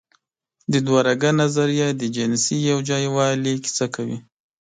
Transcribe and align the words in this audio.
د 0.71 0.73
دوهرګه 0.85 1.31
نظریه 1.41 1.87
د 2.01 2.03
جنسي 2.15 2.57
یوځای 2.71 3.05
والي 3.15 3.53
کیسه 3.63 3.85
کوي. 3.95 4.17